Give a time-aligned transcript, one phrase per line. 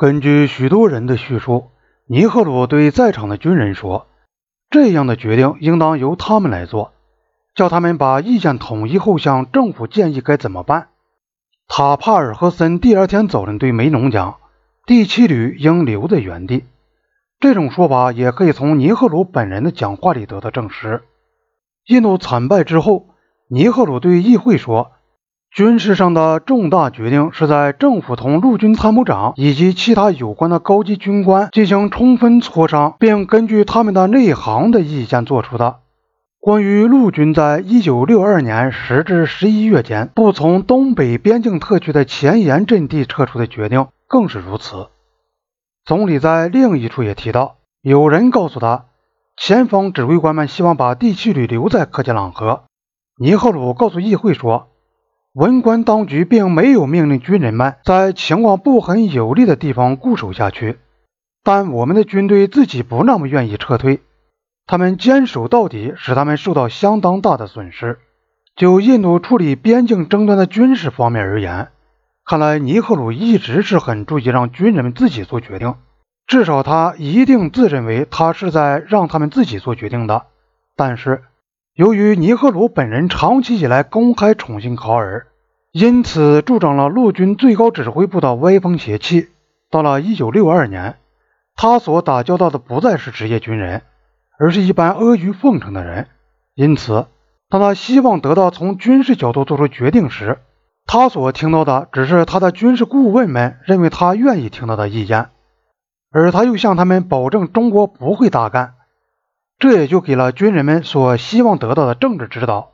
[0.00, 1.72] 根据许多人的叙述，
[2.06, 4.06] 尼赫鲁对在场的军人说
[4.70, 6.94] ：“这样的决定应当由他们来做，
[7.54, 10.88] 叫他们把意见统一后向政府建议该怎么办。”
[11.68, 14.38] 塔帕尔和森第二天早晨对梅农讲
[14.88, 16.64] ：“第七旅应留在原地。”
[17.38, 21.02] 这种说法也可以从尼赫鲁本人的讲话里得到证实。
[21.84, 23.10] 印度惨败之后，
[23.50, 24.92] 尼赫鲁对议会说。
[25.52, 35.78] 军事上的重大决定是在政府同陆军参谋长以及其他有关的高级军官进行充分磋商，并根据他们的内行的意见做出的。
[36.38, 44.86] 关于陆军在1962年10至11月间不从东北边境特区的前沿阵地撤出的决定更是如此。
[45.84, 48.84] 总理在另一处也提到，有人告诉他，
[49.36, 52.62] 前方指挥官们希望把第七旅留在克杰朗河。
[53.20, 54.69] 尼赫鲁告诉议会说。
[55.34, 60.80] 文官当局并没有命令军人们在情况不很有利的地方固守下去，
[61.44, 64.00] 但我们的军队自己不那么愿意撤退。
[64.66, 68.00] 他们坚守到底，使他们受到相当大的损失。
[68.56, 71.68] 就印度处理边境争端的军事方面而言，
[72.24, 75.76] 看来尼赫鲁一直是很注意让军人们自己做决定，
[76.26, 80.26] 至少他一定自认为他是在让他们自己做决定的。
[80.74, 81.22] 但是。
[81.80, 85.28] 由于尼赫鲁本人长期以来公开宠幸考尔，
[85.72, 89.30] 因此助长了陆军最高指挥部的歪风邪气。
[89.70, 90.96] 到了1962年，
[91.56, 93.80] 他所打交道的不再是职业军人，
[94.38, 96.08] 而是一般阿谀奉承的人。
[96.54, 97.06] 因此，
[97.48, 100.36] 当他希望得到从军事角度做出决定时，
[100.84, 105.30] 他所听到的只是他的军事顾问们认为他愿意听到的意见，
[106.12, 108.74] 而他又向他们保证中国不会大干。
[109.60, 112.72] 这也就给了军人们所希望得到的政治指导。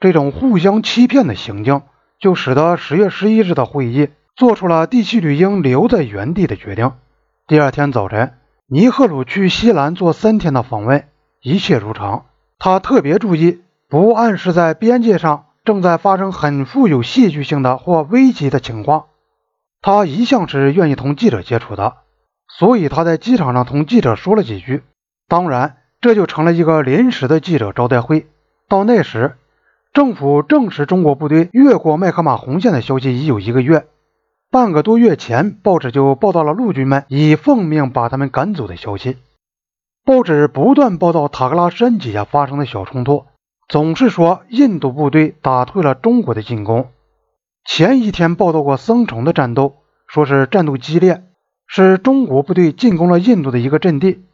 [0.00, 1.82] 这种互相欺骗的行径，
[2.18, 6.92] 就使得十月十一日的会议做出了第七旅应留在原地的决定。
[7.46, 8.32] 第二天早晨，
[8.66, 11.06] 尼赫鲁去西兰做三天的访问，
[11.42, 12.24] 一切如常。
[12.58, 13.60] 他特别注意
[13.90, 19.04] 不暗示在边界上正在发生很富有戏剧性的或危急的情况。
[19.82, 21.98] 他一向是愿意同记者接触的，
[22.48, 24.82] 所以他在机场上同记者说了几句。
[25.28, 25.76] 当然。
[26.00, 28.26] 这就成了一个临时的记者招待会。
[28.68, 29.36] 到那时，
[29.92, 33.86] 政府证实中国部队越过麦克马洪线的消息已有一个月。
[34.50, 39.16] 半个多月前，报纸就报道了陆军们已奉命把他们赶走的消息。
[40.04, 43.24] 报纸不断报道塔克拉山底下发生的小冲突，
[43.68, 46.90] 总是说印度部队打退了中国的进攻。
[47.64, 49.74] 前一天报道过僧城的战斗，
[50.06, 51.24] 说是战斗激烈，
[51.66, 54.25] 是中国部队进攻了印度的一个阵地。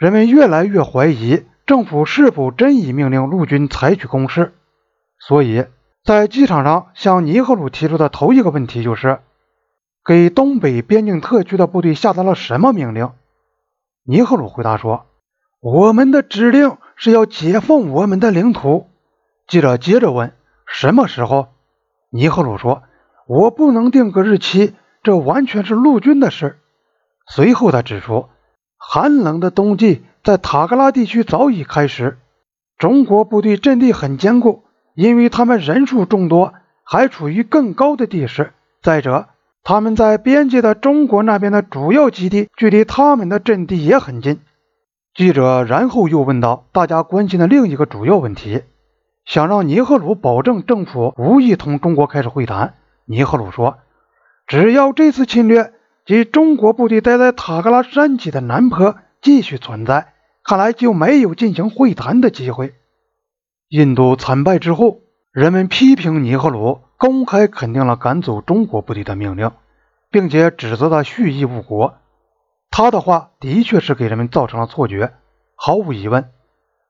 [0.00, 4.54] 人们越来越怀疑政府是否真已命令陆军采取攻势，
[5.18, 5.66] 所以
[6.02, 9.18] 在机场上向尼赫鲁提出的头一个问题就是：
[10.02, 13.10] 给东北边境特区的部队下达了什么命令？
[14.06, 15.04] 尼赫鲁回答说
[15.60, 18.88] ：“我们的指令是要解放我们的领土。”
[19.46, 20.32] 记者接着问
[20.64, 21.48] ：“什么时候？”
[22.10, 22.84] 尼赫鲁说
[23.28, 24.72] ：“我不能定个日期，
[25.02, 26.58] 这完全是陆军的事。”
[27.28, 28.30] 随后他指出。
[28.82, 32.16] 寒冷的冬季在塔克拉地区早已开始。
[32.78, 34.64] 中国部队阵地很坚固，
[34.94, 38.54] 因为他们人数众多，还处于更高的地势。
[38.82, 39.28] 再者，
[39.62, 44.40] 他们在边界的中国那边的主要基地距离他们的阵地也很近。
[45.14, 48.62] 记者然后又问到大家关心的另一个主要问题，
[49.26, 52.72] 想让尼赫鲁保证政府无意同中国开始会谈。
[53.04, 53.76] 尼赫鲁说
[54.48, 55.74] ：“只要这次侵略。”
[56.10, 60.12] 即中国部队待在塔克拉山脊的南坡继续存在，
[60.42, 62.74] 看来就没有进行会谈的机会。
[63.68, 69.52] 印度惨败之后，人们批评尼赫鲁公开肯定了赶走中国部队的命令，
[70.10, 71.94] 并且指责他蓄意误国。
[72.72, 75.12] 他的话的确是给人们造成了错觉，
[75.54, 76.30] 毫无疑问，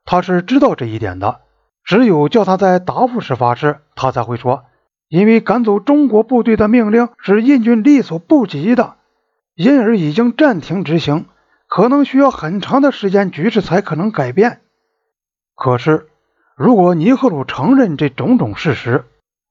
[0.06, 1.42] 他是知道这一点的。
[1.84, 4.64] 只有叫他在答复时发誓，他才会说，
[5.10, 8.96] 因为赶走中国部队的命令是印军力所不及的。
[9.60, 11.26] 因而已经暂停执行，
[11.68, 14.62] 可能需要很长的时间，局势才可能改变。
[15.54, 16.08] 可是，
[16.56, 19.04] 如果尼赫鲁承认这种种事实，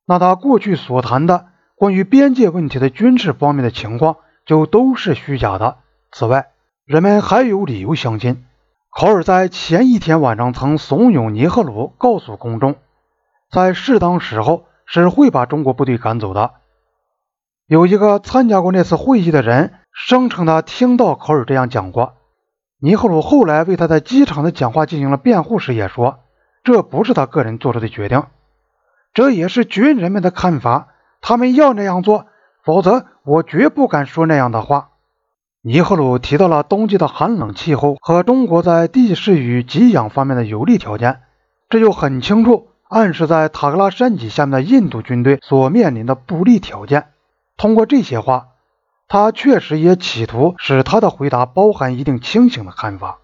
[0.07, 1.45] 那他过去所谈的
[1.75, 4.17] 关于边界问题的军事方面的情况
[4.47, 5.77] 就都是虚假的。
[6.11, 6.47] 此外，
[6.85, 8.45] 人们还有理由相信，
[8.89, 12.77] 考尔在前一天晚上曾怂恿尼赫鲁告诉公众，
[13.51, 16.53] 在适当时候是会把中国部队赶走的。
[17.67, 19.75] 有一个参加过那次会议的人。
[20.01, 22.13] 声称他听到考尔这样讲过。
[22.79, 26.19] 尼赫鲁后来为他在机场的讲话进行了辩护时也说，
[26.63, 28.23] 这不是他个人做出的决定，
[29.13, 30.87] 这也是军人们的看法。
[31.19, 32.27] 他们要那样做，
[32.63, 34.91] 否则我绝不敢说那样的话。
[35.61, 41.19] 尼赫鲁提到了冬季的寒冷气候和中国在地势与给养方面的有利条件，
[41.69, 47.09] 这就很清楚暗示在塔克拉山脊下面的印度军队所面临的不利条件。
[47.57, 48.47] 通过这些话，
[49.11, 53.17] 他确实也企图使他的回答包含一定清醒的看法。